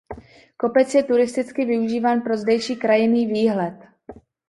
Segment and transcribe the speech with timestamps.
[0.57, 3.79] Kopec je turisticky využíván pro zdejší krajinný výhled.